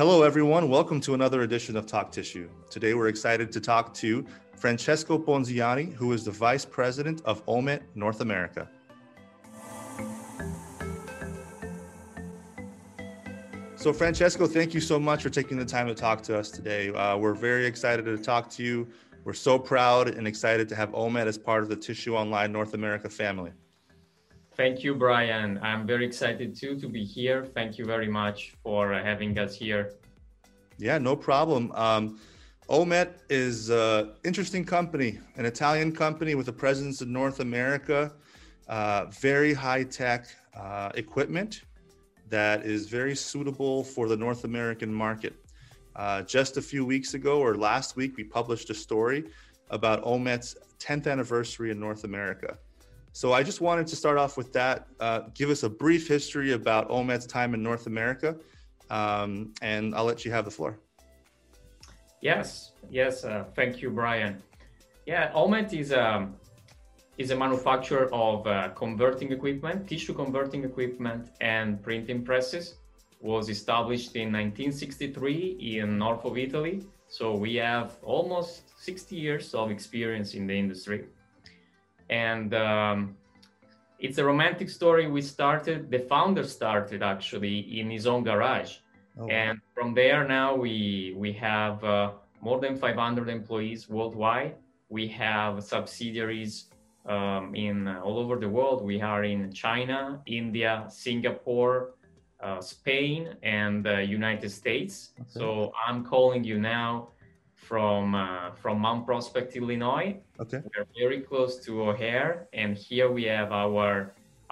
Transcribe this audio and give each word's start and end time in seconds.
Hello, 0.00 0.22
everyone. 0.22 0.70
Welcome 0.70 0.98
to 1.02 1.12
another 1.12 1.42
edition 1.42 1.76
of 1.76 1.84
Talk 1.84 2.10
Tissue. 2.10 2.48
Today, 2.70 2.94
we're 2.94 3.08
excited 3.08 3.52
to 3.52 3.60
talk 3.60 3.92
to 3.96 4.24
Francesco 4.56 5.18
Ponziani, 5.18 5.92
who 5.92 6.14
is 6.14 6.24
the 6.24 6.30
Vice 6.30 6.64
President 6.64 7.20
of 7.26 7.44
OMET 7.44 7.82
North 7.94 8.22
America. 8.22 8.66
So, 13.76 13.92
Francesco, 13.92 14.46
thank 14.46 14.72
you 14.72 14.80
so 14.80 14.98
much 14.98 15.22
for 15.22 15.28
taking 15.28 15.58
the 15.58 15.66
time 15.66 15.86
to 15.88 15.94
talk 15.94 16.22
to 16.22 16.38
us 16.38 16.50
today. 16.50 16.88
Uh, 16.88 17.18
we're 17.18 17.34
very 17.34 17.66
excited 17.66 18.06
to 18.06 18.16
talk 18.16 18.48
to 18.52 18.62
you. 18.62 18.88
We're 19.24 19.34
so 19.34 19.58
proud 19.58 20.08
and 20.08 20.26
excited 20.26 20.66
to 20.70 20.76
have 20.76 20.92
OMET 20.92 21.26
as 21.26 21.36
part 21.36 21.62
of 21.62 21.68
the 21.68 21.76
Tissue 21.76 22.16
Online 22.16 22.50
North 22.50 22.72
America 22.72 23.10
family. 23.10 23.52
Thank 24.60 24.84
you, 24.84 24.94
Brian. 24.94 25.58
I'm 25.62 25.86
very 25.86 26.04
excited 26.04 26.54
too 26.54 26.78
to 26.80 26.86
be 26.86 27.02
here. 27.02 27.46
Thank 27.46 27.78
you 27.78 27.86
very 27.86 28.08
much 28.08 28.52
for 28.62 28.92
uh, 28.92 29.02
having 29.02 29.38
us 29.38 29.56
here. 29.56 29.94
Yeah, 30.76 30.98
no 30.98 31.16
problem. 31.16 31.72
Um, 31.72 32.20
OMET 32.68 33.20
is 33.30 33.70
an 33.70 34.12
interesting 34.22 34.66
company, 34.66 35.18
an 35.36 35.46
Italian 35.46 35.92
company 35.92 36.34
with 36.34 36.48
a 36.48 36.52
presence 36.52 37.00
in 37.00 37.10
North 37.10 37.40
America, 37.40 38.12
uh, 38.68 39.06
very 39.06 39.54
high 39.54 39.82
tech 39.82 40.26
uh, 40.54 40.90
equipment 40.94 41.62
that 42.28 42.66
is 42.66 42.86
very 42.86 43.16
suitable 43.16 43.82
for 43.82 44.08
the 44.08 44.16
North 44.16 44.44
American 44.44 44.92
market. 44.92 45.36
Uh, 45.96 46.20
just 46.20 46.58
a 46.58 46.62
few 46.62 46.84
weeks 46.84 47.14
ago, 47.14 47.40
or 47.40 47.56
last 47.56 47.96
week, 47.96 48.14
we 48.18 48.24
published 48.24 48.68
a 48.68 48.74
story 48.74 49.24
about 49.70 50.04
OMET's 50.04 50.54
10th 50.78 51.10
anniversary 51.10 51.70
in 51.70 51.80
North 51.80 52.04
America. 52.04 52.58
So 53.12 53.32
I 53.32 53.42
just 53.42 53.60
wanted 53.60 53.86
to 53.88 53.96
start 53.96 54.18
off 54.18 54.36
with 54.36 54.52
that. 54.52 54.86
Uh, 55.00 55.22
give 55.34 55.50
us 55.50 55.62
a 55.62 55.68
brief 55.68 56.06
history 56.06 56.52
about 56.52 56.88
OMET's 56.90 57.26
time 57.26 57.54
in 57.54 57.62
North 57.62 57.86
America, 57.86 58.36
um, 58.88 59.52
and 59.62 59.94
I'll 59.94 60.04
let 60.04 60.24
you 60.24 60.30
have 60.30 60.44
the 60.44 60.50
floor. 60.50 60.78
Yes, 62.20 62.72
yes. 62.90 63.24
Uh, 63.24 63.44
thank 63.56 63.82
you, 63.82 63.90
Brian. 63.90 64.42
Yeah, 65.06 65.32
OMET 65.32 65.72
is 65.72 65.90
a 65.90 66.04
um, 66.14 66.36
is 67.18 67.30
a 67.30 67.36
manufacturer 67.36 68.08
of 68.12 68.46
uh, 68.46 68.68
converting 68.70 69.32
equipment, 69.32 69.88
tissue 69.88 70.14
converting 70.14 70.64
equipment, 70.64 71.30
and 71.40 71.82
printing 71.82 72.24
presses. 72.24 72.76
Was 73.20 73.50
established 73.50 74.16
in 74.16 74.32
1963 74.32 75.78
in 75.78 75.98
north 75.98 76.24
of 76.24 76.38
Italy. 76.38 76.86
So 77.08 77.34
we 77.34 77.56
have 77.56 77.98
almost 78.02 78.62
60 78.80 79.14
years 79.14 79.52
of 79.52 79.70
experience 79.70 80.32
in 80.32 80.46
the 80.46 80.54
industry. 80.54 81.04
And 82.10 82.52
um, 82.54 83.16
it's 84.00 84.18
a 84.18 84.24
romantic 84.24 84.68
story. 84.68 85.08
We 85.08 85.22
started, 85.22 85.90
the 85.90 86.00
founder 86.00 86.44
started 86.44 87.02
actually 87.02 87.80
in 87.80 87.88
his 87.88 88.06
own 88.06 88.24
garage. 88.24 88.78
Oh. 89.18 89.28
And 89.28 89.60
from 89.74 89.94
there 89.94 90.26
now 90.26 90.54
we, 90.54 91.14
we 91.16 91.32
have 91.34 91.82
uh, 91.84 92.10
more 92.40 92.60
than 92.60 92.76
500 92.76 93.28
employees 93.28 93.88
worldwide. 93.88 94.56
We 94.88 95.06
have 95.08 95.62
subsidiaries 95.62 96.66
um, 97.06 97.54
in 97.54 97.86
uh, 97.86 98.00
all 98.00 98.18
over 98.18 98.36
the 98.36 98.48
world. 98.48 98.82
We 98.82 99.00
are 99.00 99.24
in 99.24 99.52
China, 99.52 100.20
India, 100.26 100.86
Singapore, 100.88 101.94
uh, 102.42 102.60
Spain, 102.60 103.36
and 103.42 103.84
the 103.84 104.02
United 104.02 104.50
States. 104.50 105.10
Okay. 105.20 105.28
So 105.28 105.72
I'm 105.86 106.04
calling 106.04 106.42
you 106.42 106.58
now 106.58 107.08
from 107.70 108.16
uh, 108.16 108.50
from 108.62 108.80
Mount 108.80 109.06
Prospect, 109.06 109.54
Illinois. 109.54 110.10
Okay. 110.42 110.60
We're 110.70 110.88
very 111.02 111.20
close 111.30 111.52
to 111.64 111.70
O'Hare, 111.88 112.48
and 112.52 112.70
here 112.76 113.08
we 113.18 113.22
have 113.36 113.52
our 113.52 113.92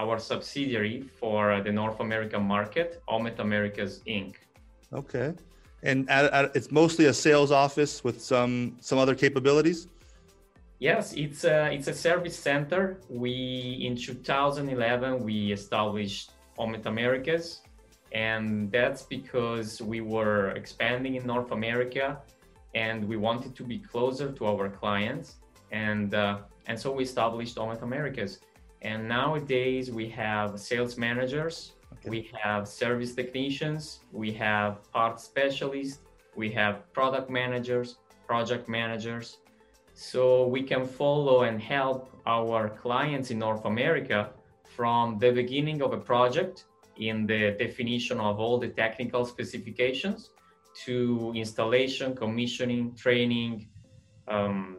our 0.03 0.17
subsidiary 0.31 0.97
for 1.21 1.61
the 1.67 1.73
North 1.81 1.99
American 2.07 2.45
market, 2.55 3.03
Omet 3.15 3.39
Americas 3.41 3.95
Inc. 4.07 4.35
Okay, 5.01 5.29
and 5.83 5.99
at, 6.09 6.25
at, 6.39 6.45
it's 6.59 6.71
mostly 6.71 7.07
a 7.07 7.15
sales 7.27 7.51
office 7.65 8.05
with 8.07 8.19
some 8.33 8.53
some 8.89 8.99
other 9.05 9.17
capabilities. 9.25 9.89
Yes, 10.79 11.13
it's 11.25 11.43
a, 11.43 11.59
it's 11.77 11.89
a 11.89 11.97
service 12.09 12.39
center. 12.51 12.83
We 13.11 13.83
in 13.87 13.97
2011 13.97 15.25
we 15.29 15.51
established 15.51 16.31
Omet 16.57 16.87
Americas, 16.87 17.63
and 18.13 18.71
that's 18.71 19.03
because 19.03 19.83
we 19.83 20.01
were 20.15 20.51
expanding 20.61 21.17
in 21.17 21.27
North 21.27 21.51
America, 21.51 22.07
and 22.75 23.07
we 23.09 23.17
wanted 23.17 23.55
to 23.57 23.63
be 23.65 23.79
closer 23.79 24.33
to 24.33 24.47
our 24.47 24.69
clients, 24.69 25.37
and 25.73 26.15
uh, 26.15 26.39
and 26.67 26.79
so 26.79 26.93
we 26.93 27.05
established 27.05 27.57
Omet 27.57 27.83
Americas. 27.83 28.41
And 28.83 29.09
nowadays 29.09 29.91
we 29.91 30.09
have 30.11 30.61
sales 30.61 30.97
managers, 30.97 31.73
okay. 31.95 32.11
we 32.11 32.31
have 32.41 32.69
service 32.69 33.13
technicians, 33.13 34.01
we 34.13 34.31
have 34.33 34.71
part 34.93 35.21
specialists, 35.21 35.99
we 36.37 36.49
have 36.53 36.93
product 36.93 37.29
managers, 37.29 37.97
project 38.29 38.69
managers 38.69 39.39
so 39.99 40.47
we 40.47 40.63
can 40.63 40.87
follow 40.87 41.43
and 41.43 41.61
help 41.61 42.09
our 42.25 42.69
clients 42.69 43.33
in 43.33 43.39
North 43.41 43.65
America 43.65 44.31
from 44.77 45.19
the 45.19 45.33
beginning 45.33 45.83
of 45.83 45.93
a 45.93 45.97
project 45.97 46.67
in 46.99 47.27
the 47.27 47.57
definition 47.59 48.21
of 48.21 48.39
all 48.39 48.59
the 48.59 48.69
technical 48.69 49.25
specifications 49.25 50.31
to 50.85 51.33
installation, 51.35 52.15
commissioning, 52.15 52.95
training, 52.95 53.69
um, 54.29 54.79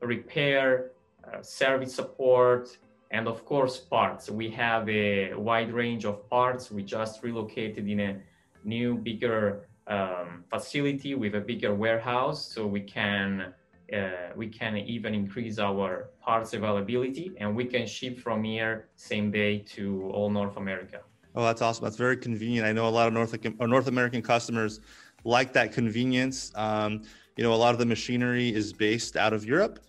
repair, 0.00 0.92
uh, 1.24 1.42
service 1.42 1.94
support, 1.94 2.76
and 3.10 3.26
of 3.26 3.44
course 3.44 3.78
parts. 3.78 4.30
We 4.30 4.50
have 4.50 4.88
a 4.88 5.34
wide 5.34 5.72
range 5.72 6.04
of 6.04 6.28
parts. 6.28 6.70
We 6.70 6.82
just 6.82 7.22
relocated 7.22 7.88
in 7.88 8.00
a 8.00 8.16
new, 8.64 8.96
bigger 8.96 9.68
um, 9.86 10.44
facility 10.48 11.14
with 11.14 11.34
a 11.34 11.40
bigger 11.40 11.74
warehouse 11.74 12.52
so 12.52 12.66
we 12.66 12.80
can 12.80 13.52
uh, 13.92 14.30
we 14.36 14.46
can 14.46 14.76
even 14.76 15.14
increase 15.14 15.58
our 15.58 16.10
parts 16.20 16.52
availability 16.54 17.32
and 17.38 17.56
we 17.56 17.64
can 17.64 17.86
ship 17.88 18.20
from 18.20 18.44
here 18.44 18.88
same 18.94 19.32
day 19.32 19.58
to 19.58 20.08
all 20.14 20.30
North 20.30 20.56
America. 20.56 21.00
Oh, 21.34 21.44
that's 21.44 21.62
awesome. 21.62 21.84
That's 21.84 21.96
very 21.96 22.16
convenient. 22.16 22.66
I 22.66 22.72
know 22.72 22.88
a 22.88 22.90
lot 22.90 23.08
of 23.08 23.14
North, 23.14 23.36
North 23.60 23.86
American 23.88 24.22
customers 24.22 24.80
like 25.24 25.52
that 25.52 25.72
convenience. 25.72 26.52
Um, 26.54 27.02
you 27.36 27.44
know, 27.44 27.52
a 27.52 27.56
lot 27.56 27.72
of 27.72 27.78
the 27.78 27.86
machinery 27.86 28.54
is 28.54 28.72
based 28.72 29.16
out 29.16 29.32
of 29.32 29.44
Europe, 29.44 29.80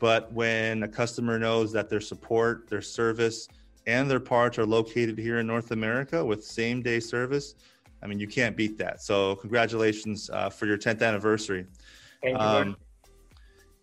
but 0.00 0.32
when 0.32 0.82
a 0.82 0.88
customer 0.88 1.38
knows 1.38 1.72
that 1.72 1.88
their 1.88 2.00
support, 2.00 2.68
their 2.68 2.82
service, 2.82 3.48
and 3.86 4.10
their 4.10 4.20
parts 4.20 4.58
are 4.58 4.66
located 4.66 5.18
here 5.18 5.38
in 5.38 5.46
North 5.46 5.70
America 5.70 6.24
with 6.24 6.44
same 6.44 6.82
day 6.82 7.00
service, 7.00 7.54
I 8.02 8.06
mean, 8.06 8.18
you 8.18 8.28
can't 8.28 8.56
beat 8.56 8.78
that. 8.78 9.02
So, 9.02 9.36
congratulations 9.36 10.30
uh, 10.30 10.50
for 10.50 10.66
your 10.66 10.78
10th 10.78 11.02
anniversary. 11.02 11.66
Thank 12.22 12.36
you. 12.36 12.44
Um, 12.44 12.76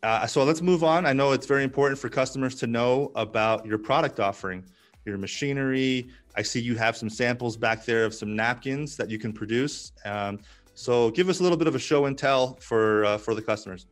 uh, 0.05 0.27
so 0.27 0.43
let's 0.43 0.61
move 0.61 0.83
on. 0.83 1.05
I 1.05 1.13
know 1.13 1.31
it's 1.31 1.47
very 1.47 1.63
important 1.63 1.97
for 1.99 2.09
customers 2.09 2.53
to 2.55 2.67
know 2.67 3.11
about 3.15 3.65
your 3.65 3.79
product 3.79 4.19
offering, 4.19 4.63
your 5.03 5.17
machinery. 5.17 6.09
I 6.35 6.43
see 6.43 6.59
you 6.59 6.75
have 6.75 6.95
some 6.95 7.09
samples 7.09 7.57
back 7.57 7.85
there 7.85 8.05
of 8.05 8.13
some 8.13 8.35
napkins 8.35 8.97
that 8.97 9.09
you 9.09 9.17
can 9.17 9.33
produce. 9.33 9.93
Um, 10.05 10.41
so 10.75 11.09
give 11.11 11.29
us 11.29 11.39
a 11.39 11.43
little 11.43 11.57
bit 11.57 11.67
of 11.67 11.75
a 11.75 11.79
show 11.79 12.05
and 12.05 12.17
tell 12.17 12.55
for 12.55 13.05
uh, 13.05 13.17
for 13.17 13.33
the 13.33 13.41
customers. 13.41 13.87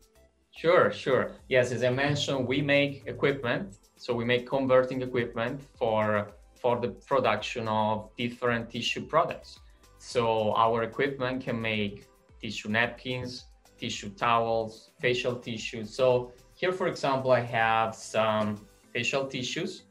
Sure, 0.56 0.92
sure. 0.92 1.32
Yes, 1.50 1.72
as 1.72 1.84
I 1.84 1.90
mentioned, 1.90 2.48
we 2.48 2.62
make 2.62 3.04
equipment. 3.08 3.76
So 3.96 4.14
we 4.14 4.26
make 4.26 4.48
converting 4.48 5.02
equipment 5.02 5.62
for 5.80 6.28
for 6.62 6.80
the 6.80 6.90
production 6.90 7.68
of 7.68 8.10
different 8.18 8.70
tissue 8.70 9.06
products. 9.06 9.60
So 9.98 10.54
our 10.56 10.84
equipment 10.84 11.44
can 11.44 11.60
make 11.62 12.08
tissue 12.42 12.70
napkins, 12.70 13.46
tissue 13.80 14.10
towels, 14.10 14.92
facial 15.00 15.36
tissues. 15.36 15.96
So 15.96 16.34
here, 16.54 16.74
for 16.74 16.88
example, 16.88 17.32
I 17.32 17.40
have 17.42 17.96
some 17.96 18.48
facial 18.94 19.26
tissues. 19.26 19.84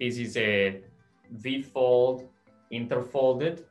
This 0.00 0.18
is 0.18 0.36
a 0.36 0.82
V-fold, 1.30 2.28
interfolded, 2.72 3.64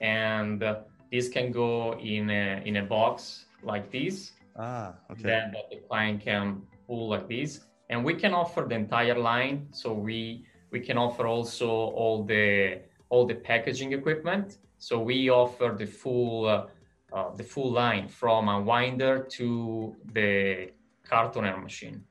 and 0.00 0.62
this 1.10 1.28
can 1.28 1.50
go 1.52 1.98
in 1.98 2.30
a, 2.30 2.62
in 2.64 2.76
a 2.76 2.82
box 2.82 3.46
like 3.62 3.90
this. 3.90 4.32
Ah, 4.56 4.94
okay. 5.10 5.22
Then 5.22 5.52
that 5.52 5.70
the 5.70 5.76
client 5.88 6.22
can 6.22 6.62
pull 6.86 7.08
like 7.08 7.28
this. 7.28 7.60
And 7.88 8.04
we 8.04 8.14
can 8.14 8.32
offer 8.34 8.66
the 8.68 8.74
entire 8.74 9.18
line. 9.18 9.68
So 9.72 9.92
we 9.92 10.44
we 10.70 10.80
can 10.80 10.96
offer 10.96 11.26
also 11.26 11.68
all 11.68 12.22
the 12.22 12.80
all 13.08 13.26
the 13.26 13.34
packaging 13.34 13.92
equipment. 13.92 14.58
So 14.78 15.00
we 15.00 15.30
offer 15.30 15.74
the 15.76 15.86
full 15.86 16.46
uh, 16.46 16.66
uh, 17.12 17.34
the 17.34 17.42
full 17.44 17.72
line 17.72 18.08
from 18.08 18.48
a 18.48 18.60
winder 18.60 19.26
to 19.30 19.96
the 20.12 20.70
cartoner 21.04 21.60
machine. 21.60 22.04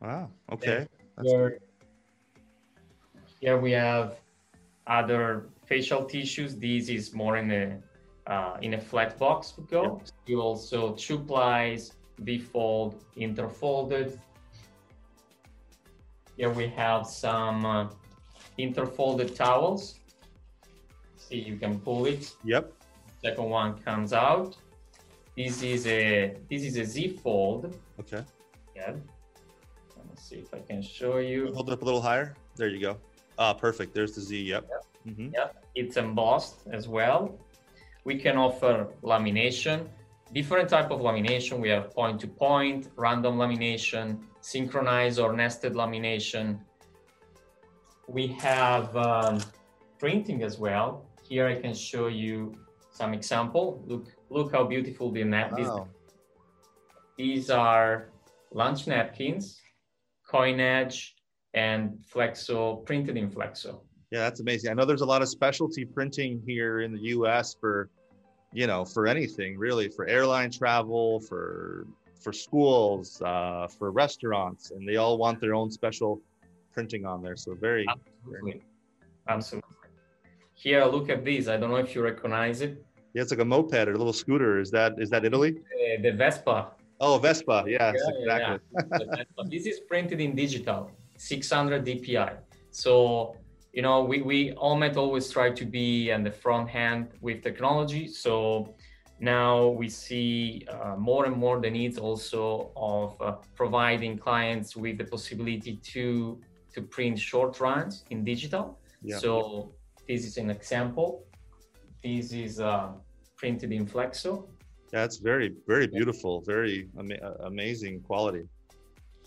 Wow. 0.00 0.30
Okay. 0.52 0.86
Here, 1.22 1.58
here 3.40 3.58
we 3.58 3.72
have 3.72 4.20
other 4.86 5.48
facial 5.64 6.04
tissues. 6.04 6.54
This 6.56 6.88
is 6.88 7.12
more 7.12 7.38
in 7.38 7.50
a 7.50 7.78
uh, 8.26 8.56
in 8.62 8.74
a 8.74 8.80
flat 8.80 9.18
box 9.18 9.54
we 9.56 9.64
go. 9.64 9.82
Yep. 9.82 10.08
You 10.26 10.40
also 10.40 10.94
two 10.94 11.18
plies, 11.18 11.92
V-fold, 12.18 13.04
interfolded. 13.16 14.18
Here 16.36 16.50
we 16.50 16.68
have 16.68 17.06
some 17.06 17.64
uh, 17.64 17.88
interfolded 18.58 19.34
towels. 19.34 20.00
See, 21.16 21.38
you 21.38 21.56
can 21.56 21.80
pull 21.80 22.06
it. 22.06 22.34
Yep 22.44 22.72
second 23.26 23.50
one 23.50 23.74
comes 23.78 24.12
out. 24.12 24.56
This 25.36 25.62
is 25.62 25.86
a 25.86 26.36
this 26.50 26.62
is 26.62 26.76
a 26.76 26.84
Z 26.84 27.18
fold. 27.22 27.76
Okay. 28.00 28.22
Yeah. 28.74 28.94
Let's 30.08 30.22
see 30.28 30.36
if 30.36 30.54
I 30.54 30.60
can 30.60 30.80
show 30.82 31.18
you. 31.18 31.52
Hold 31.54 31.68
it 31.68 31.72
up 31.72 31.82
a 31.82 31.84
little 31.84 32.00
higher. 32.00 32.34
There 32.56 32.68
you 32.68 32.80
go. 32.80 32.98
Ah, 33.38 33.52
perfect. 33.52 33.94
There's 33.94 34.12
the 34.14 34.20
Z. 34.20 34.42
Yep. 34.42 34.64
Yep. 34.72 34.82
hmm 35.16 35.28
Yep. 35.34 35.64
It's 35.74 35.96
embossed 35.96 36.58
as 36.78 36.88
well. 36.88 37.38
We 38.06 38.14
can 38.14 38.36
offer 38.36 38.86
lamination, 39.02 39.88
different 40.32 40.68
type 40.68 40.92
of 40.92 41.00
lamination. 41.00 41.58
We 41.58 41.70
have 41.70 41.92
point 41.92 42.20
to 42.20 42.28
point, 42.28 42.90
random 42.94 43.34
lamination, 43.36 44.20
synchronized 44.40 45.18
or 45.18 45.32
nested 45.32 45.72
lamination. 45.74 46.60
We 48.06 48.28
have 48.28 48.96
um, 48.96 49.42
printing 49.98 50.44
as 50.44 50.56
well. 50.56 51.04
Here 51.28 51.48
I 51.48 51.60
can 51.60 51.74
show 51.74 52.06
you 52.06 52.54
some 52.92 53.12
example. 53.12 53.82
Look, 53.88 54.06
look 54.30 54.52
how 54.52 54.62
beautiful 54.62 55.10
the 55.10 55.24
nap 55.24 55.58
is. 55.58 55.66
Wow. 55.66 55.88
These 57.18 57.50
are 57.50 58.10
lunch 58.52 58.86
napkins, 58.86 59.60
coin 60.30 60.60
edge, 60.60 61.16
and 61.54 61.98
Flexo 62.14 62.86
printed 62.86 63.16
in 63.16 63.28
Flexo. 63.32 63.80
Yeah, 64.12 64.20
that's 64.20 64.38
amazing. 64.38 64.70
I 64.70 64.74
know 64.74 64.84
there's 64.84 65.00
a 65.00 65.06
lot 65.06 65.22
of 65.22 65.28
specialty 65.28 65.84
printing 65.84 66.40
here 66.46 66.80
in 66.80 66.92
the 66.92 67.00
U.S. 67.16 67.56
for, 67.60 67.90
you 68.60 68.66
know, 68.66 68.82
for 68.86 69.06
anything 69.06 69.50
really, 69.58 69.88
for 69.96 70.04
airline 70.18 70.50
travel, 70.50 71.20
for 71.28 71.86
for 72.22 72.32
schools, 72.32 73.20
uh, 73.32 73.68
for 73.76 73.86
restaurants, 74.04 74.70
and 74.72 74.88
they 74.88 74.96
all 74.96 75.16
want 75.24 75.36
their 75.42 75.54
own 75.60 75.70
special 75.70 76.12
printing 76.74 77.04
on 77.12 77.18
there. 77.24 77.36
So 77.36 77.54
very, 77.54 77.84
Absolutely. 77.86 78.62
Absolutely. 79.28 79.70
Here, 80.54 80.82
look 80.86 81.10
at 81.10 81.20
this. 81.28 81.48
I 81.48 81.56
don't 81.58 81.70
know 81.70 81.82
if 81.86 81.94
you 81.94 82.00
recognize 82.12 82.58
it. 82.66 82.72
yeah, 83.12 83.22
it's 83.22 83.30
like 83.34 83.44
a 83.48 83.50
moped 83.54 83.74
or 83.88 83.92
a 83.92 83.98
little 84.02 84.18
scooter. 84.24 84.52
Is 84.64 84.70
that 84.70 84.92
is 85.04 85.10
that 85.10 85.22
Italy? 85.30 85.52
Uh, 85.58 86.00
the 86.04 86.12
Vespa. 86.22 86.58
Oh, 86.98 87.18
Vespa. 87.18 87.58
Yes, 87.68 87.78
Yeah, 87.78 87.92
yeah, 87.92 88.20
exactly. 88.22 88.58
yeah. 88.72 89.16
Vespa. 89.18 89.42
this 89.54 89.64
is 89.72 89.78
printed 89.90 90.18
in 90.26 90.30
digital, 90.34 90.90
600 91.18 91.84
DPI. 91.88 92.30
So, 92.70 92.94
you 93.76 93.82
know, 93.82 94.02
we, 94.02 94.22
we 94.22 94.52
OMET 94.54 94.96
always 94.96 95.30
try 95.30 95.50
to 95.50 95.64
be 95.66 96.10
on 96.10 96.24
the 96.24 96.30
front 96.30 96.66
hand 96.68 97.08
with 97.20 97.42
technology. 97.42 98.08
So 98.08 98.74
now 99.20 99.68
we 99.68 99.90
see 99.90 100.66
uh, 100.70 100.96
more 100.96 101.26
and 101.26 101.36
more 101.36 101.60
the 101.60 101.70
needs 101.70 101.98
also 101.98 102.72
of 102.74 103.20
uh, 103.20 103.32
providing 103.54 104.16
clients 104.16 104.74
with 104.76 104.96
the 104.98 105.04
possibility 105.04 105.76
to 105.92 106.40
to 106.74 106.82
print 106.82 107.18
short 107.18 107.60
runs 107.60 108.04
in 108.10 108.24
digital. 108.24 108.78
Yeah. 109.02 109.18
So 109.18 109.72
this 110.08 110.24
is 110.24 110.36
an 110.36 110.50
example. 110.50 111.26
This 112.02 112.32
is 112.32 112.60
uh, 112.60 112.88
printed 113.36 113.72
in 113.72 113.86
Flexo. 113.86 114.48
Yeah, 114.92 115.04
it's 115.04 115.18
very, 115.18 115.54
very 115.66 115.86
beautiful. 115.86 116.42
Very 116.42 116.88
ama- 116.98 117.34
amazing 117.44 118.02
quality. 118.02 118.44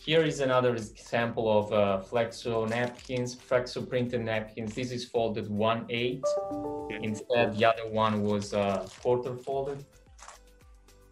Here 0.06 0.24
is 0.24 0.40
another 0.40 0.76
example 0.76 1.46
of 1.60 1.74
uh, 1.74 2.02
Flexo 2.10 2.68
napkins, 2.70 3.36
Flexo 3.36 3.88
printed 3.88 4.22
napkins. 4.22 4.74
This 4.74 4.92
is 4.92 5.04
folded 5.04 5.50
1/8. 5.50 6.24
Instead, 7.04 7.58
the 7.58 7.66
other 7.66 7.88
one 7.90 8.24
was 8.24 8.54
uh, 8.54 8.88
quarter 9.02 9.36
folded. 9.36 9.86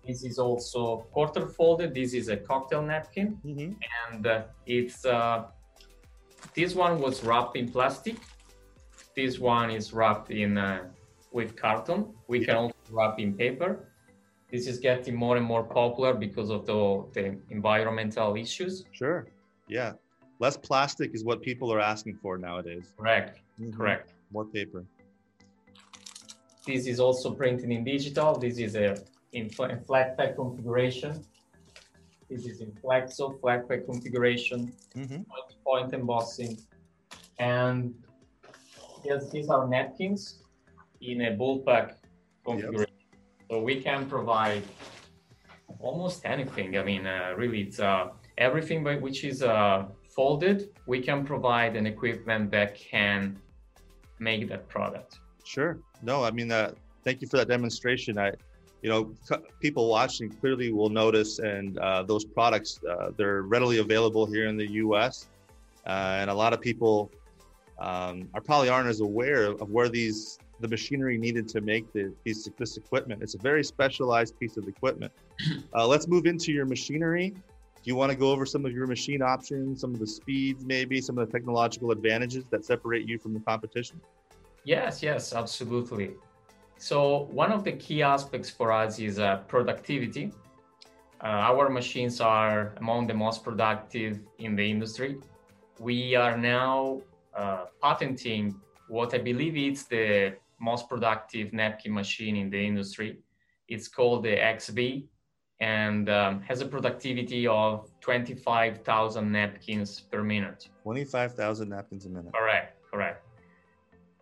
This 0.07 0.23
is 0.23 0.39
also 0.39 1.05
quarter 1.11 1.47
folded. 1.47 1.93
This 1.93 2.13
is 2.13 2.29
a 2.29 2.37
cocktail 2.37 2.81
napkin, 2.81 3.27
hmm 3.43 3.71
and 4.07 4.25
uh, 4.25 4.43
it's 4.65 5.05
uh, 5.05 5.47
this 6.55 6.73
one 6.73 7.01
was 7.01 7.25
wrapped 7.25 7.57
in 7.57 7.69
plastic. 7.69 8.15
This 9.17 9.37
one 9.37 9.69
is 9.69 9.91
wrapped 9.91 10.31
in 10.31 10.57
uh, 10.57 10.85
with 11.33 11.57
carton. 11.57 12.13
We 12.29 12.45
can 12.45 12.55
also 12.55 12.75
wrap 12.89 13.19
in 13.19 13.33
paper. 13.33 13.89
This 14.51 14.65
is 14.67 14.79
getting 14.79 15.15
more 15.15 15.35
and 15.35 15.45
more 15.45 15.63
popular 15.63 16.13
because 16.13 16.49
of 16.49 16.65
the, 16.65 17.03
the 17.13 17.37
environmental 17.49 18.35
issues. 18.35 18.85
Sure. 18.93 19.27
Yeah. 19.67 19.93
Less 20.39 20.55
plastic 20.55 21.13
is 21.13 21.25
what 21.25 21.41
people 21.41 21.73
are 21.73 21.79
asking 21.81 22.17
for 22.21 22.37
nowadays. 22.37 22.93
Correct. 22.97 23.39
Mhm. 23.59 23.75
Correct. 23.75 24.13
More 24.31 24.45
paper. 24.45 24.85
This 26.65 26.85
is 26.85 26.99
also 26.99 27.33
printed 27.33 27.69
in 27.71 27.83
digital. 27.83 28.37
This 28.37 28.57
is 28.57 28.75
a 28.75 29.01
in 29.33 29.49
flat 29.49 30.17
pack 30.17 30.35
configuration. 30.35 31.23
This 32.29 32.45
is 32.45 32.61
in 32.61 32.71
Flexo 32.83 33.39
flat 33.39 33.67
pack 33.69 33.85
configuration, 33.85 34.71
hmm 34.93 35.21
point 35.65 35.93
embossing, 35.93 36.57
and 37.39 37.93
yes, 39.03 39.29
these 39.31 39.49
are 39.49 39.67
napkins 39.67 40.43
in 41.01 41.21
a 41.21 41.31
bulk 41.31 41.65
pack 41.65 41.97
configuration. 42.45 42.86
So 43.49 43.61
we 43.61 43.81
can 43.81 44.09
provide 44.09 44.63
almost 45.79 46.25
anything. 46.25 46.77
I 46.77 46.83
mean, 46.83 47.07
uh, 47.07 47.33
really, 47.37 47.61
it's 47.61 47.79
uh, 47.79 48.09
everything 48.37 48.83
by 48.83 48.95
which 48.95 49.23
is 49.23 49.41
uh, 49.41 49.85
folded. 50.09 50.69
We 50.85 51.01
can 51.01 51.25
provide 51.25 51.75
an 51.75 51.87
equipment 51.87 52.51
that 52.51 52.75
can 52.75 53.37
make 54.19 54.49
that 54.49 54.67
product. 54.67 55.19
Sure. 55.43 55.79
No, 56.01 56.23
I 56.23 56.31
mean, 56.31 56.51
uh, 56.51 56.73
thank 57.03 57.21
you 57.21 57.27
for 57.27 57.37
that 57.37 57.47
demonstration. 57.47 58.17
I, 58.17 58.33
you 58.81 58.89
know, 58.89 59.13
people 59.61 59.89
watching 59.89 60.29
clearly 60.29 60.73
will 60.73 60.89
notice, 60.89 61.39
and 61.39 61.77
uh, 61.79 62.03
those 62.03 62.25
products 62.25 62.79
uh, 62.89 63.11
they're 63.17 63.43
readily 63.43 63.77
available 63.79 64.25
here 64.25 64.47
in 64.47 64.57
the 64.57 64.69
U.S. 64.83 65.29
Uh, 65.85 66.17
and 66.19 66.29
a 66.29 66.33
lot 66.33 66.51
of 66.51 66.59
people 66.59 67.11
um, 67.79 68.29
are 68.33 68.41
probably 68.41 68.69
aren't 68.69 68.89
as 68.89 68.99
aware 68.99 69.45
of 69.45 69.69
where 69.69 69.87
these 69.87 70.37
the 70.59 70.67
machinery 70.67 71.17
needed 71.17 71.47
to 71.49 71.61
make 71.61 71.91
the, 71.93 72.13
these 72.23 72.49
this 72.57 72.77
equipment. 72.77 73.21
It's 73.21 73.35
a 73.35 73.39
very 73.39 73.63
specialized 73.63 74.39
piece 74.39 74.57
of 74.57 74.67
equipment. 74.67 75.11
Uh, 75.75 75.85
let's 75.85 76.07
move 76.07 76.25
into 76.25 76.51
your 76.51 76.65
machinery. 76.65 77.29
Do 77.29 77.83
you 77.83 77.95
want 77.95 78.11
to 78.11 78.17
go 78.17 78.31
over 78.31 78.45
some 78.45 78.65
of 78.65 78.71
your 78.71 78.87
machine 78.87 79.21
options, 79.21 79.81
some 79.81 79.93
of 79.93 79.99
the 79.99 80.07
speeds, 80.07 80.65
maybe 80.65 80.99
some 80.99 81.19
of 81.19 81.27
the 81.27 81.31
technological 81.31 81.91
advantages 81.91 82.45
that 82.49 82.65
separate 82.65 83.07
you 83.07 83.19
from 83.19 83.35
the 83.35 83.39
competition? 83.41 84.01
Yes, 84.63 85.03
yes, 85.03 85.33
absolutely. 85.33 86.15
So 86.77 87.27
one 87.31 87.51
of 87.51 87.63
the 87.63 87.73
key 87.73 88.01
aspects 88.01 88.49
for 88.49 88.71
us 88.71 88.97
is 88.97 89.19
uh, 89.19 89.37
productivity. 89.47 90.31
Uh, 91.23 91.27
our 91.51 91.69
machines 91.69 92.19
are 92.19 92.73
among 92.77 93.07
the 93.07 93.13
most 93.13 93.43
productive 93.43 94.19
in 94.39 94.55
the 94.55 94.67
industry. 94.69 95.17
We 95.79 96.15
are 96.15 96.35
now 96.35 97.01
uh, 97.35 97.65
patenting 97.81 98.59
what 98.87 99.13
I 99.13 99.19
believe 99.19 99.55
is 99.57 99.85
the 99.85 100.35
most 100.59 100.89
productive 100.89 101.53
napkin 101.53 101.93
machine 101.93 102.35
in 102.35 102.49
the 102.49 102.65
industry. 102.65 103.19
It's 103.67 103.87
called 103.87 104.23
the 104.23 104.35
XV 104.59 105.03
and 105.59 106.09
um, 106.09 106.41
has 106.41 106.61
a 106.61 106.65
productivity 106.65 107.47
of 107.47 107.89
25,000 108.01 109.31
napkins 109.31 109.99
per 109.99 110.23
minute. 110.23 110.69
Twenty-five 110.83 111.33
thousand 111.33 111.69
napkins 111.69 112.05
a 112.05 112.09
minute. 112.09 112.33
Correct, 112.33 112.79
correct. 112.91 113.25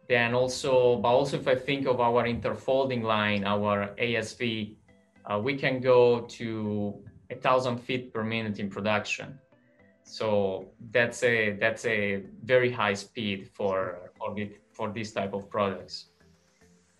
Then 0.07 0.33
also, 0.33 0.98
but 0.98 1.09
also 1.09 1.38
if 1.38 1.48
I 1.48 1.55
think 1.55 1.88
of 1.88 2.00
our 2.00 2.24
interfolding 2.25 3.03
line, 3.03 3.43
our 3.43 3.95
ASV, 4.00 4.75
uh, 5.25 5.39
we 5.39 5.55
can 5.55 5.81
go 5.81 6.21
to 6.21 7.03
a 7.29 7.36
thousand 7.36 7.79
feet 7.79 8.13
per 8.13 8.24
minute 8.24 8.59
in 8.59 8.69
production. 8.69 9.39
So 10.03 10.67
that's 10.91 11.24
a 11.24 11.57
that's 11.59 11.86
a 11.86 12.24
very 12.43 12.71
high 12.71 12.93
speed 12.93 13.50
for 13.53 14.12
for, 14.17 14.36
the, 14.36 14.51
for 14.71 14.89
this 14.89 15.12
type 15.12 15.33
of 15.33 15.50
products. 15.50 16.09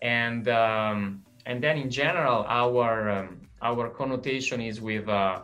And 0.02 0.48
um, 0.48 1.22
and 1.46 1.62
then 1.62 1.76
in 1.78 1.90
general, 1.90 2.44
our 2.48 3.10
um, 3.10 3.40
our 3.62 3.88
connotation 3.88 4.60
is 4.60 4.80
with 4.80 5.08
uh, 5.08 5.42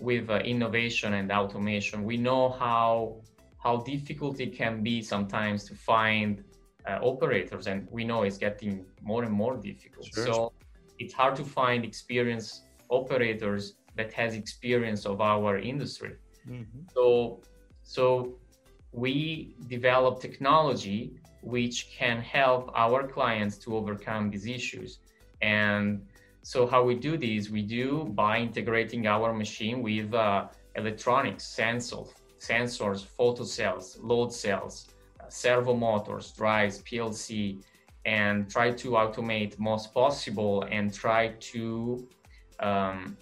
with 0.00 0.30
uh, 0.30 0.38
innovation 0.38 1.14
and 1.14 1.30
automation. 1.32 2.04
We 2.04 2.16
know 2.16 2.50
how 2.50 3.16
how 3.58 3.78
difficult 3.78 4.40
it 4.40 4.52
can 4.54 4.82
be 4.82 5.00
sometimes 5.02 5.64
to 5.64 5.74
find 5.74 6.44
uh, 6.86 6.98
operators, 7.02 7.66
and 7.66 7.88
we 7.90 8.04
know 8.04 8.22
it's 8.22 8.38
getting 8.38 8.84
more 9.02 9.22
and 9.24 9.32
more 9.32 9.56
difficult. 9.56 10.06
Sure. 10.06 10.26
So 10.26 10.52
it's 10.98 11.14
hard 11.14 11.34
to 11.36 11.44
find 11.44 11.84
experienced 11.84 12.64
operators 12.90 13.74
that 13.96 14.12
has 14.12 14.34
experience 14.34 15.06
of 15.06 15.20
our 15.20 15.58
industry. 15.58 16.14
Mm-hmm. 16.48 16.80
So 16.94 17.40
so 17.82 18.34
we 18.92 19.56
develop 19.68 20.20
technology 20.20 21.18
which 21.44 21.90
can 21.90 22.20
help 22.20 22.70
our 22.74 23.06
clients 23.06 23.58
to 23.58 23.76
overcome 23.76 24.30
these 24.30 24.46
issues. 24.46 24.98
And 25.42 26.06
so 26.42 26.66
how 26.66 26.82
we 26.82 26.94
do 26.94 27.16
this, 27.16 27.50
we 27.50 27.62
do 27.62 28.04
by 28.14 28.38
integrating 28.38 29.06
our 29.06 29.32
machine 29.32 29.82
with 29.82 30.14
uh, 30.14 30.46
electronics, 30.74 31.44
sensors, 31.44 32.08
sensors, 32.40 33.04
photo 33.04 33.44
cells, 33.44 33.98
load 34.00 34.32
cells, 34.32 34.88
uh, 35.20 35.24
servo 35.28 35.74
motors, 35.74 36.32
drives, 36.32 36.82
PLC, 36.82 37.62
and 38.06 38.50
try 38.50 38.70
to 38.70 38.90
automate 38.90 39.58
most 39.58 39.94
possible 39.94 40.62
and 40.70 40.92
try 40.92 41.28
to 41.40 42.06
um, 42.60 43.16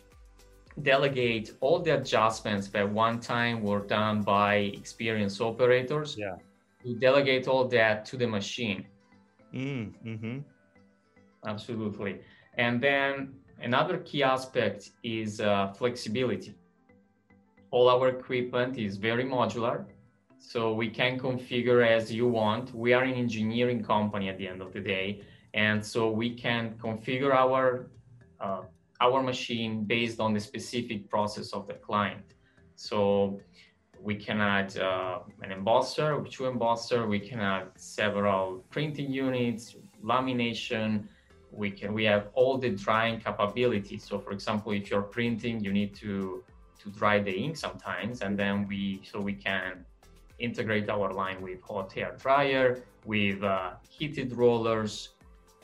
delegate 0.83 1.53
all 1.61 1.79
the 1.81 1.97
adjustments 1.97 2.69
that 2.69 2.89
one 2.89 3.21
time 3.21 3.63
were 3.63 3.81
done 3.81 4.23
by 4.23 4.55
experienced 4.55 5.41
operators 5.41 6.17
Yeah. 6.19 6.37
To 6.83 6.95
delegate 6.95 7.49
all 7.49 7.67
that 7.69 8.05
to 8.05 8.17
the 8.17 8.27
machine 8.27 8.87
Mm-hmm. 9.55 10.39
absolutely 11.47 12.21
And 12.57 12.83
then 12.83 13.35
another 13.61 13.99
key 13.99 14.23
aspect 14.23 14.91
is 15.03 15.41
uh, 15.41 15.73
flexibility. 15.73 16.55
All 17.71 17.89
our 17.89 18.09
equipment 18.09 18.79
is 18.79 18.97
very 18.97 19.25
modular, 19.25 19.87
so 20.39 20.75
we 20.75 20.89
can 20.91 21.19
configure 21.19 21.87
as 21.87 22.13
you 22.13 22.29
want. 22.29 22.75
We 22.75 22.93
are 22.93 23.05
an 23.05 23.15
engineering 23.15 23.83
company 23.83 24.29
at 24.29 24.37
the 24.37 24.47
end 24.47 24.61
of 24.61 24.73
the 24.73 24.81
day, 24.81 25.23
and 25.55 25.85
so 25.85 26.11
we 26.11 26.35
can 26.35 26.75
configure 26.75 27.33
our 27.35 27.91
uh, 28.41 28.63
our 29.01 29.23
machine 29.23 29.85
based 29.85 30.21
on 30.21 30.35
the 30.35 30.41
specific 30.41 31.09
process 31.09 31.53
of 31.53 31.67
the 31.67 31.75
client. 31.75 32.35
So 32.75 33.41
we 34.03 34.17
can 34.17 34.41
add 34.41 34.77
uh, 34.79 35.21
an 35.43 35.51
embosser, 35.51 36.29
two 36.31 36.45
embosser. 36.45 37.09
We 37.09 37.21
can 37.21 37.41
add 37.41 37.69
several 37.77 38.65
printing 38.71 39.13
units, 39.13 39.77
lamination. 40.05 41.05
We 41.53 41.71
can 41.71 41.93
we 41.95 42.05
have 42.05 42.29
all 42.35 42.59
the 42.59 42.71
drying 42.71 43.21
capabilities. 43.21 44.05
So, 44.05 44.19
for 44.19 44.33
example, 44.33 44.73
if 44.73 44.91
you're 44.91 45.03
printing, 45.03 45.63
you 45.63 45.73
need 45.73 45.95
to 45.97 46.43
to 46.81 46.91
dry 46.91 47.21
the 47.21 47.33
ink 47.33 47.57
sometimes, 47.57 48.23
and 48.23 48.37
then 48.37 48.67
we 48.67 49.03
so 49.05 49.21
we 49.21 49.35
can 49.35 49.85
integrate 50.39 50.91
our 50.91 51.13
line 51.13 51.41
with 51.41 51.61
hot 51.63 51.97
air 51.97 52.17
dryer, 52.19 52.83
with 53.05 53.43
uh, 53.45 53.73
heated 53.89 54.33
rollers, 54.37 55.11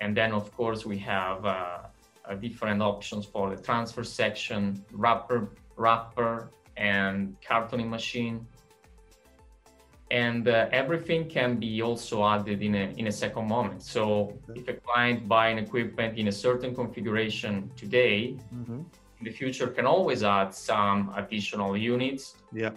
and 0.01 0.17
then 0.17 0.33
of 0.33 0.55
course 0.57 0.87
we 0.87 0.99
have 0.99 1.45
uh, 1.45 1.79
uh 2.25 2.35
different 2.35 2.81
options 2.83 3.27
for 3.27 3.51
the 3.51 3.61
transfer 3.61 4.05
section, 4.05 4.85
wrapper, 4.93 5.49
wrapper, 5.77 6.51
and 6.79 7.37
cartoning 7.41 7.89
machine. 7.89 8.47
And 10.11 10.49
uh, 10.49 10.69
everything 10.73 11.29
can 11.29 11.57
be 11.57 11.83
also 11.83 12.25
added 12.25 12.63
in 12.63 12.75
a, 12.75 12.95
in 12.97 13.09
a 13.09 13.13
second 13.13 13.47
moment. 13.47 13.83
So 13.83 14.33
if 14.55 14.67
a 14.69 14.75
client 14.75 15.29
buy 15.29 15.49
an 15.49 15.59
equipment 15.59 16.17
in 16.17 16.29
a 16.29 16.33
certain 16.33 16.75
configuration 16.75 17.71
today, 17.77 18.37
mm-hmm. 18.55 18.81
in 19.19 19.25
the 19.25 19.31
future 19.31 19.67
can 19.67 19.85
always 19.85 20.23
add 20.25 20.55
some 20.55 21.13
additional 21.15 21.77
units. 21.77 22.37
Yeah. 22.53 22.71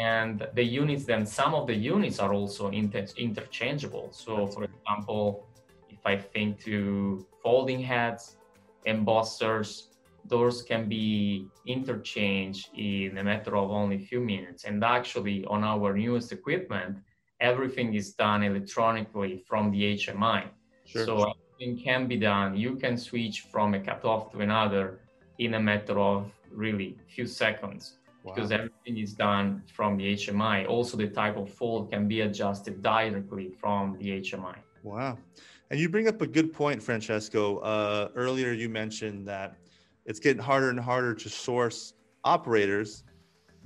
And 0.00 0.46
the 0.54 0.62
units, 0.62 1.04
then 1.04 1.26
some 1.26 1.54
of 1.54 1.66
the 1.66 1.74
units 1.74 2.20
are 2.20 2.32
also 2.32 2.70
inter- 2.70 3.06
interchangeable. 3.18 4.08
So 4.12 4.46
for 4.46 4.64
example, 4.64 5.46
if 5.90 5.98
I 6.06 6.16
think 6.16 6.62
to 6.64 7.26
folding 7.42 7.80
heads, 7.80 8.36
embossers, 8.86 9.88
those 10.24 10.62
can 10.62 10.88
be 10.88 11.46
interchanged 11.66 12.68
in 12.76 13.18
a 13.18 13.24
matter 13.24 13.56
of 13.56 13.70
only 13.70 13.96
a 13.96 13.98
few 13.98 14.20
minutes. 14.20 14.64
And 14.64 14.82
actually, 14.84 15.44
on 15.46 15.64
our 15.64 15.94
newest 15.94 16.32
equipment, 16.32 16.98
everything 17.40 17.94
is 17.94 18.14
done 18.14 18.42
electronically 18.42 19.42
from 19.46 19.70
the 19.70 19.96
HMI. 19.96 20.48
Sure. 20.84 21.04
So 21.04 21.32
everything 21.58 21.82
can 21.82 22.06
be 22.06 22.16
done. 22.16 22.56
You 22.56 22.76
can 22.76 22.96
switch 22.96 23.42
from 23.52 23.74
a 23.74 23.80
cutoff 23.80 24.32
to 24.32 24.40
another 24.40 25.00
in 25.38 25.54
a 25.54 25.60
matter 25.60 25.98
of 25.98 26.30
really 26.50 26.96
few 27.08 27.26
seconds 27.26 27.98
wow. 28.22 28.34
because 28.34 28.50
everything 28.50 28.98
is 28.98 29.14
done 29.14 29.62
from 29.72 29.96
the 29.96 30.14
HMI. 30.14 30.68
Also, 30.68 30.96
the 30.96 31.08
type 31.08 31.36
of 31.36 31.52
fold 31.52 31.90
can 31.90 32.08
be 32.08 32.22
adjusted 32.22 32.82
directly 32.82 33.50
from 33.60 33.96
the 33.98 34.20
HMI. 34.20 34.56
Wow. 34.82 35.18
And 35.70 35.78
you 35.78 35.88
bring 35.88 36.08
up 36.08 36.22
a 36.22 36.26
good 36.26 36.52
point, 36.52 36.82
Francesco. 36.82 37.58
Uh, 37.58 38.08
earlier, 38.14 38.52
you 38.52 38.68
mentioned 38.68 39.28
that 39.28 39.56
it's 40.08 40.18
getting 40.18 40.42
harder 40.42 40.70
and 40.70 40.80
harder 40.80 41.14
to 41.14 41.28
source 41.28 41.92
operators 42.24 43.04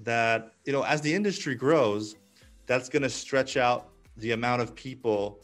that 0.01 0.53
you 0.67 0.73
know 0.73 0.83
as 0.83 1.01
the 1.01 1.15
industry 1.15 1.55
grows 1.55 2.17
that's 2.67 2.89
going 2.89 3.03
to 3.03 3.09
stretch 3.09 3.57
out 3.57 3.89
the 4.19 4.33
amount 4.33 4.61
of 4.61 4.75
people 4.75 5.41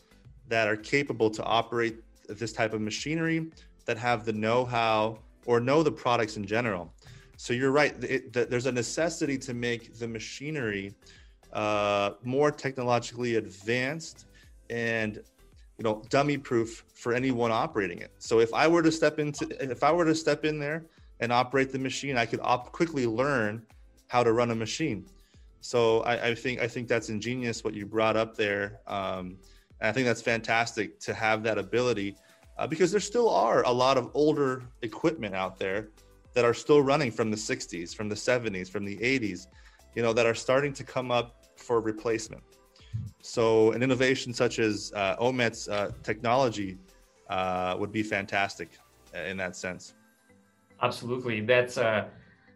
that 0.49 0.69
are 0.69 0.77
capable 0.77 1.31
to 1.31 1.43
operate 1.45 1.97
this 2.29 2.53
type 2.53 2.75
of 2.75 2.81
machinery 2.81 3.51
that 3.87 3.97
have 3.97 4.25
the 4.25 4.33
know-how 4.33 5.19
or 5.47 5.61
know 5.61 5.83
the 5.83 5.91
products 5.91 6.37
in 6.37 6.45
general. 6.45 6.93
So 7.37 7.53
you're 7.55 7.71
right 7.71 7.95
it, 8.03 8.33
there's 8.33 8.67
a 8.67 8.73
necessity 8.73 9.39
to 9.39 9.55
make 9.55 9.95
the 9.99 10.09
machinery 10.09 10.95
uh, 11.53 12.11
more 12.25 12.51
technologically 12.51 13.37
advanced 13.37 14.27
and 14.69 15.23
you 15.79 15.85
know 15.85 16.03
dummy 16.11 16.37
proof 16.37 16.85
for 16.93 17.15
anyone 17.15 17.53
operating 17.53 17.99
it. 17.99 18.13
So 18.19 18.41
if 18.41 18.53
i 18.53 18.67
were 18.67 18.83
to 18.83 18.93
step 18.93 19.19
into 19.19 19.47
if 19.63 19.83
i 19.83 19.93
were 19.93 20.05
to 20.05 20.15
step 20.15 20.45
in 20.45 20.59
there 20.59 20.87
and 21.21 21.33
operate 21.33 21.73
the 21.73 21.79
machine 21.79 22.19
i 22.19 22.27
could 22.27 22.41
op- 22.43 22.73
quickly 22.73 23.07
learn 23.07 23.63
how 24.09 24.23
to 24.23 24.33
run 24.33 24.51
a 24.51 24.55
machine. 24.55 25.07
So 25.61 26.01
I, 26.01 26.29
I, 26.29 26.35
think 26.35 26.61
i 26.61 26.69
think 26.69 26.89
that's 26.89 27.09
ingenious 27.09 27.65
what 27.65 27.75
you 27.75 27.87
brought 27.87 28.17
up 28.17 28.37
there. 28.37 28.81
Um, 28.87 29.39
and 29.81 29.89
i 29.89 29.93
think 29.93 30.07
that's 30.07 30.23
fantastic 30.23 30.99
to 31.01 31.15
have 31.15 31.43
that 31.45 31.59
ability 31.59 32.17
uh, 32.59 32.67
because 32.67 32.91
there 32.91 33.01
still 33.01 33.31
are 33.31 33.63
a 33.65 33.71
lot 33.71 33.97
of 33.97 34.11
older 34.15 34.65
equipment 34.83 35.35
out 35.35 35.59
there 35.59 35.91
that 36.35 36.45
are 36.45 36.55
still 36.55 36.83
running 36.83 37.13
from 37.13 37.31
the 37.31 37.37
60s 37.37 37.95
from 37.95 38.09
the 38.09 38.17
70s 38.17 38.69
from 38.69 38.85
the 38.85 38.97
80s 38.97 39.47
you 39.95 40.03
know 40.03 40.13
that 40.13 40.27
are 40.27 40.35
starting 40.35 40.73
to 40.73 40.85
come 40.85 41.11
up 41.13 41.45
for 41.57 41.81
replacement 41.81 42.43
so 43.21 43.73
an 43.73 43.83
innovation 43.83 44.33
such 44.33 44.59
as 44.59 44.93
uh, 44.95 45.17
Omet's 45.19 45.69
uh, 45.69 45.91
technology 46.03 46.79
uh, 47.29 47.77
would 47.79 47.93
be 47.93 48.03
fantastic 48.03 48.71
in 49.27 49.37
that 49.37 49.57
sense. 49.57 49.95
Absolutely, 50.81 51.41
that's 51.41 51.77
uh, 51.77 52.07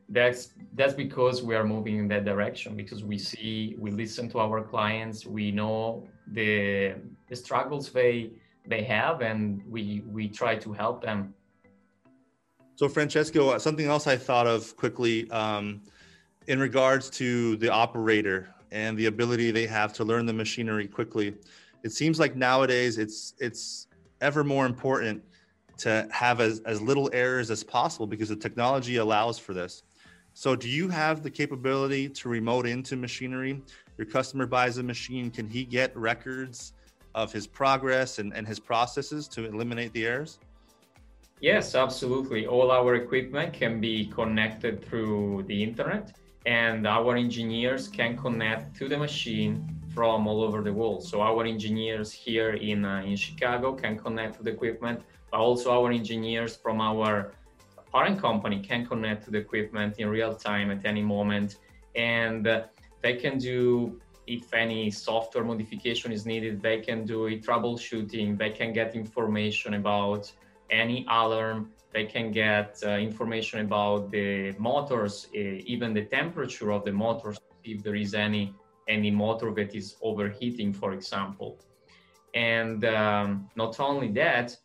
that's 0.08 0.50
that's 0.74 0.94
because 0.94 1.42
we 1.42 1.56
are 1.56 1.64
moving 1.64 1.96
in 1.98 2.08
that 2.08 2.24
direction 2.24 2.76
because 2.76 3.02
we 3.02 3.18
see 3.18 3.76
we 3.78 3.90
listen 3.90 4.28
to 4.30 4.38
our 4.38 4.62
clients, 4.62 5.26
we 5.26 5.50
know 5.50 6.06
the 6.28 6.94
the 7.28 7.36
struggles 7.36 7.90
they 7.90 8.30
they 8.66 8.82
have, 8.84 9.22
and 9.22 9.62
we 9.68 10.02
we 10.06 10.28
try 10.28 10.54
to 10.56 10.72
help 10.72 11.02
them. 11.02 11.34
So 12.76 12.88
Francesco, 12.88 13.50
uh, 13.50 13.58
something 13.58 13.86
else 13.86 14.06
I 14.06 14.16
thought 14.16 14.46
of 14.46 14.76
quickly 14.76 15.30
um, 15.30 15.82
in 16.46 16.58
regards 16.58 17.10
to 17.10 17.56
the 17.56 17.68
operator 17.68 18.48
and 18.72 18.96
the 18.96 19.06
ability 19.06 19.50
they 19.50 19.66
have 19.66 19.92
to 19.92 20.04
learn 20.04 20.26
the 20.26 20.32
machinery 20.32 20.88
quickly. 20.88 21.34
It 21.84 21.92
seems 21.92 22.18
like 22.18 22.34
nowadays 22.34 22.98
it's 22.98 23.34
it's 23.38 23.86
ever 24.20 24.42
more 24.42 24.66
important 24.66 25.22
to 25.78 26.08
have 26.10 26.40
as, 26.40 26.60
as 26.60 26.80
little 26.80 27.10
errors 27.12 27.50
as 27.50 27.62
possible 27.62 28.06
because 28.06 28.28
the 28.28 28.36
technology 28.36 28.96
allows 28.96 29.38
for 29.38 29.52
this. 29.52 29.82
So 30.32 30.56
do 30.56 30.68
you 30.68 30.88
have 30.88 31.22
the 31.22 31.30
capability 31.30 32.08
to 32.08 32.28
remote 32.28 32.66
into 32.66 32.96
machinery? 32.96 33.62
Your 33.98 34.06
customer 34.06 34.46
buys 34.46 34.78
a 34.78 34.82
machine, 34.82 35.30
can 35.30 35.46
he 35.46 35.64
get 35.64 35.94
records 35.96 36.72
of 37.14 37.32
his 37.32 37.46
progress 37.46 38.18
and, 38.18 38.32
and 38.34 38.46
his 38.46 38.58
processes 38.58 39.28
to 39.28 39.44
eliminate 39.44 39.92
the 39.92 40.06
errors? 40.06 40.38
Yes, 41.40 41.74
absolutely. 41.74 42.46
All 42.46 42.70
our 42.70 42.94
equipment 42.94 43.52
can 43.52 43.80
be 43.80 44.06
connected 44.06 44.82
through 44.84 45.44
the 45.48 45.62
internet 45.62 46.12
and 46.46 46.86
our 46.86 47.16
engineers 47.16 47.88
can 47.88 48.16
connect 48.16 48.76
to 48.76 48.88
the 48.88 48.96
machine 48.96 49.68
from 49.94 50.26
all 50.26 50.42
over 50.42 50.62
the 50.62 50.72
world. 50.72 51.04
So 51.04 51.20
our 51.20 51.44
engineers 51.44 52.12
here 52.12 52.52
in 52.54 52.84
uh, 52.84 53.02
in 53.04 53.16
Chicago 53.16 53.74
can 53.74 53.98
connect 53.98 54.36
to 54.38 54.42
the 54.42 54.50
equipment, 54.50 55.02
but 55.30 55.38
also 55.40 55.70
our 55.70 55.90
engineers 55.92 56.56
from 56.56 56.80
our 56.80 57.32
parent 57.92 58.20
company 58.20 58.60
can 58.60 58.86
connect 58.86 59.24
to 59.24 59.30
the 59.30 59.38
equipment 59.38 59.98
in 59.98 60.08
real 60.08 60.34
time 60.34 60.70
at 60.70 60.84
any 60.84 61.02
moment, 61.02 61.58
and 61.94 62.48
they 63.02 63.14
can 63.16 63.38
do 63.38 64.00
if 64.26 64.54
any 64.54 64.90
software 64.90 65.44
modification 65.44 66.12
is 66.12 66.24
needed, 66.24 66.62
they 66.62 66.80
can 66.80 67.04
do 67.04 67.26
it 67.26 67.44
troubleshooting. 67.44 68.38
They 68.38 68.50
can 68.50 68.72
get 68.72 68.94
information 68.94 69.74
about 69.74 70.32
any 70.70 71.04
alarm 71.08 71.72
they 71.92 72.06
can 72.06 72.32
get 72.32 72.78
uh, 72.84 72.90
information 72.90 73.60
about 73.60 74.10
the 74.10 74.52
motors, 74.58 75.28
uh, 75.34 75.38
even 75.38 75.92
the 75.92 76.04
temperature 76.04 76.70
of 76.72 76.84
the 76.84 76.92
motors, 76.92 77.38
if 77.64 77.82
there 77.82 77.94
is 77.94 78.14
any 78.14 78.54
any 78.88 79.10
motor 79.10 79.52
that 79.54 79.74
is 79.74 79.96
overheating, 80.02 80.72
for 80.72 80.92
example. 80.92 81.58
And 82.34 82.84
um, 82.84 83.48
not 83.54 83.78
only 83.78 84.10
that, 84.12 84.56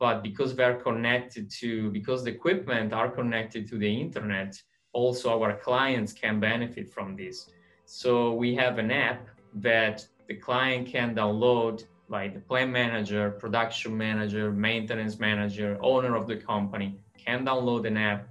but 0.00 0.22
because 0.22 0.56
they're 0.56 0.80
connected 0.80 1.48
to, 1.60 1.90
because 1.90 2.24
the 2.24 2.30
equipment 2.30 2.92
are 2.92 3.08
connected 3.08 3.68
to 3.68 3.78
the 3.78 4.00
internet, 4.00 4.60
also 4.92 5.40
our 5.40 5.56
clients 5.58 6.12
can 6.12 6.40
benefit 6.40 6.92
from 6.92 7.14
this. 7.14 7.50
So 7.84 8.32
we 8.32 8.54
have 8.56 8.78
an 8.78 8.90
app 8.90 9.28
that 9.54 10.06
the 10.26 10.34
client 10.34 10.88
can 10.88 11.14
download 11.14 11.84
like 12.12 12.34
the 12.34 12.40
plant 12.40 12.70
manager, 12.70 13.30
production 13.30 13.96
manager, 13.96 14.52
maintenance 14.52 15.18
manager, 15.18 15.78
owner 15.80 16.14
of 16.14 16.28
the 16.28 16.36
company 16.36 16.88
can 17.16 17.44
download 17.44 17.86
an 17.86 17.96
app 17.96 18.28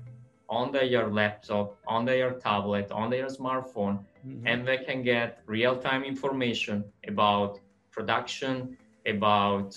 on 0.47 0.71
their 0.71 1.07
laptop, 1.07 1.77
on 1.87 2.05
their 2.05 2.31
tablet, 2.33 2.91
on 2.91 3.09
their 3.09 3.25
smartphone, 3.25 3.95
mm-hmm. 4.25 4.45
and 4.45 4.67
they 4.67 4.77
can 4.77 5.01
get 5.01 5.41
real 5.47 5.75
time 5.75 6.03
information 6.03 6.83
about 7.07 7.59
production, 7.89 8.77
about 9.05 9.69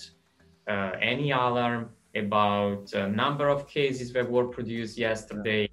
uh, 0.67 0.91
any 1.01 1.31
alarm, 1.31 1.89
about 2.15 2.93
a 2.93 3.07
number 3.07 3.47
of 3.49 3.67
cases 3.67 4.13
that 4.13 4.29
were 4.29 4.47
produced 4.47 4.97
yesterday. 4.97 5.67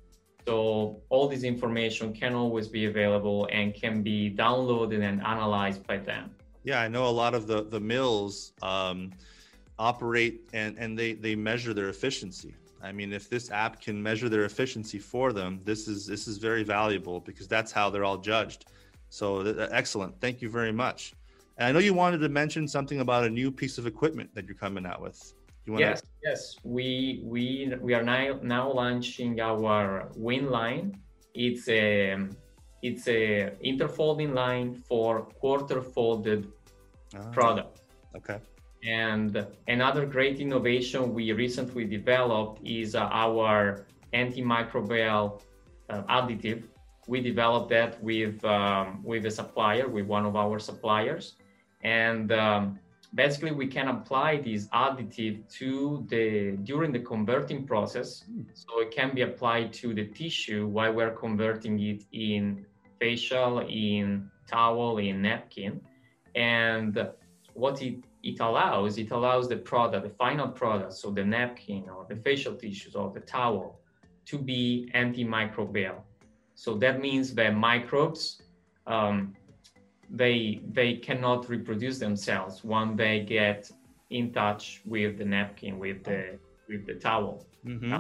So 0.46 1.00
all 1.08 1.28
this 1.28 1.44
information 1.44 2.12
can 2.12 2.34
always 2.34 2.66
be 2.68 2.86
available 2.86 3.48
and 3.52 3.74
can 3.74 4.02
be 4.02 4.34
downloaded 4.34 5.02
and 5.02 5.20
analyzed 5.20 5.86
by 5.86 5.98
them. 5.98 6.30
Yeah, 6.64 6.80
I 6.80 6.88
know 6.88 7.06
a 7.06 7.16
lot 7.22 7.34
of 7.34 7.46
the 7.46 7.64
the 7.64 7.80
mills 7.80 8.52
um, 8.62 9.12
operate 9.78 10.48
and 10.52 10.76
and 10.78 10.98
they 10.98 11.14
they 11.14 11.34
measure 11.34 11.74
their 11.74 11.88
efficiency. 11.88 12.54
I 12.82 12.90
mean, 12.90 13.12
if 13.12 13.30
this 13.30 13.50
app 13.50 13.80
can 13.80 14.02
measure 14.02 14.28
their 14.28 14.44
efficiency 14.44 14.98
for 14.98 15.32
them, 15.32 15.60
this 15.64 15.88
is 15.88 16.06
this 16.06 16.26
is 16.26 16.38
very 16.38 16.64
valuable 16.64 17.20
because 17.20 17.46
that's 17.48 17.70
how 17.72 17.90
they're 17.90 18.04
all 18.04 18.18
judged. 18.18 18.66
So 19.08 19.42
th- 19.42 19.68
excellent. 19.70 20.20
Thank 20.20 20.42
you 20.42 20.48
very 20.48 20.72
much. 20.72 21.14
And 21.58 21.68
I 21.68 21.72
know 21.72 21.78
you 21.78 21.94
wanted 21.94 22.18
to 22.18 22.28
mention 22.28 22.66
something 22.66 23.00
about 23.00 23.24
a 23.24 23.30
new 23.30 23.50
piece 23.50 23.78
of 23.78 23.86
equipment 23.86 24.34
that 24.34 24.46
you're 24.46 24.56
coming 24.56 24.86
out 24.86 25.00
with. 25.00 25.34
You 25.64 25.78
yes, 25.78 26.00
to... 26.00 26.06
yes. 26.24 26.56
We 26.64 27.20
we 27.24 27.72
we 27.80 27.94
are 27.94 28.02
now 28.02 28.38
now 28.42 28.72
launching 28.72 29.40
our 29.40 30.08
Win 30.16 30.50
line. 30.50 30.98
It's 31.34 31.68
a 31.68 32.16
it's 32.82 33.06
a 33.08 33.52
interfolding 33.64 34.34
line 34.34 34.82
for 34.88 35.22
quarter 35.40 35.80
folded 35.80 36.52
ah, 37.14 37.30
product. 37.30 37.82
Okay. 38.16 38.38
And 38.84 39.46
another 39.68 40.04
great 40.04 40.40
innovation 40.40 41.14
we 41.14 41.32
recently 41.32 41.84
developed 41.84 42.60
is 42.64 42.96
uh, 42.96 43.08
our 43.12 43.86
antimicrobial 44.12 45.40
uh, 45.88 46.02
additive. 46.02 46.64
We 47.06 47.20
developed 47.20 47.70
that 47.70 48.02
with 48.02 48.44
um, 48.44 49.02
with 49.04 49.26
a 49.26 49.30
supplier, 49.30 49.88
with 49.88 50.06
one 50.06 50.26
of 50.26 50.34
our 50.36 50.58
suppliers, 50.58 51.36
and 51.82 52.32
um, 52.32 52.78
basically 53.14 53.52
we 53.52 53.66
can 53.66 53.88
apply 53.88 54.40
this 54.40 54.68
additive 54.68 55.48
to 55.58 56.04
the 56.08 56.56
during 56.62 56.92
the 56.92 57.00
converting 57.00 57.66
process. 57.66 58.24
So 58.54 58.80
it 58.80 58.90
can 58.90 59.14
be 59.14 59.22
applied 59.22 59.72
to 59.74 59.94
the 59.94 60.06
tissue 60.06 60.66
while 60.66 60.92
we're 60.92 61.16
converting 61.16 61.78
it 61.80 62.04
in 62.12 62.64
facial, 63.02 63.52
in 63.68 64.30
towel, 64.46 64.98
in 64.98 65.22
napkin, 65.22 65.80
and 66.34 66.92
what 67.54 67.76
it 67.82 67.98
it 68.30 68.38
allows 68.48 68.92
it 69.04 69.10
allows 69.18 69.44
the 69.52 69.60
product 69.70 70.02
the 70.08 70.14
final 70.24 70.48
product 70.60 70.92
so 71.00 71.06
the 71.10 71.24
napkin 71.36 71.82
or 71.94 72.06
the 72.10 72.16
facial 72.26 72.54
tissues 72.62 72.94
or 72.94 73.10
the 73.16 73.24
towel 73.36 73.80
to 74.24 74.38
be 74.38 74.88
antimicrobial. 74.94 75.98
So 76.54 76.70
that 76.84 77.00
means 77.06 77.34
that 77.38 77.50
microbes 77.70 78.24
um, 78.86 79.16
they 80.22 80.60
they 80.78 80.90
cannot 81.06 81.40
reproduce 81.48 81.98
themselves 82.06 82.54
when 82.72 82.88
they 83.02 83.16
get 83.38 83.70
in 84.10 84.24
touch 84.32 84.64
with 84.84 85.12
the 85.20 85.24
napkin 85.24 85.78
with 85.84 85.98
the 86.04 86.20
with 86.68 86.82
the 86.86 86.94
towel. 87.08 87.34
Mm-hmm. 87.66 87.98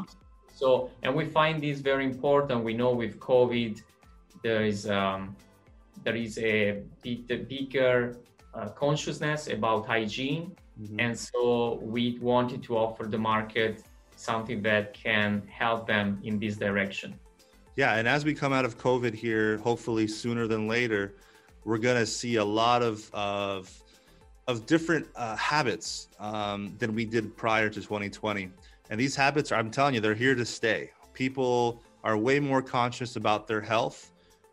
so 0.60 0.90
and 1.02 1.12
we 1.18 1.24
find 1.38 1.56
this 1.66 1.78
very 1.90 2.04
important. 2.04 2.56
We 2.70 2.74
know 2.82 2.92
with 3.02 3.14
covid 3.30 3.74
there 4.42 4.64
is 4.64 4.88
um, 4.88 5.36
there 6.04 6.16
is 6.16 6.38
a, 6.38 6.82
a 7.04 7.36
bigger 7.36 8.16
uh, 8.54 8.68
consciousness 8.68 9.48
about 9.48 9.86
hygiene. 9.86 10.54
Mm-hmm. 10.80 11.00
And 11.00 11.18
so 11.18 11.78
we 11.82 12.18
wanted 12.20 12.62
to 12.64 12.76
offer 12.76 13.04
the 13.04 13.18
market 13.18 13.82
something 14.16 14.62
that 14.62 14.94
can 14.94 15.42
help 15.48 15.86
them 15.86 16.20
in 16.22 16.38
this 16.38 16.56
direction. 16.56 17.14
Yeah, 17.76 17.96
and 17.96 18.06
as 18.06 18.24
we 18.24 18.34
come 18.34 18.52
out 18.52 18.64
of 18.64 18.78
COVID 18.78 19.14
here, 19.14 19.58
hopefully 19.58 20.06
sooner 20.06 20.46
than 20.46 20.68
later, 20.68 21.14
we're 21.64 21.78
going 21.78 21.96
to 21.96 22.06
see 22.06 22.36
a 22.36 22.44
lot 22.44 22.82
of 22.82 23.08
of, 23.14 23.70
of 24.48 24.66
different 24.66 25.08
uh, 25.16 25.36
habits 25.36 26.08
um, 26.18 26.74
than 26.78 26.94
we 26.94 27.04
did 27.04 27.36
prior 27.36 27.68
to 27.70 27.80
2020. 27.80 28.50
And 28.90 29.00
these 29.00 29.16
habits, 29.16 29.52
are, 29.52 29.54
I'm 29.54 29.70
telling 29.70 29.94
you, 29.94 30.00
they're 30.00 30.14
here 30.14 30.34
to 30.34 30.44
stay. 30.44 30.90
People 31.14 31.82
are 32.04 32.16
way 32.16 32.40
more 32.40 32.60
conscious 32.60 33.16
about 33.16 33.46
their 33.46 33.60
health 33.60 34.11